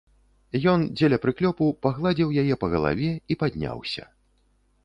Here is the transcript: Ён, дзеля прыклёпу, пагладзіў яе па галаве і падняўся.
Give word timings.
Ён, 0.71 0.85
дзеля 1.01 1.19
прыклёпу, 1.25 1.67
пагладзіў 1.87 2.33
яе 2.45 2.55
па 2.65 2.73
галаве 2.75 3.13
і 3.13 3.33
падняўся. 3.45 4.03